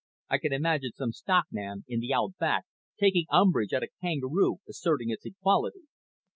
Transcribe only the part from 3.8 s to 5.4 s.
a kangaroo asserting its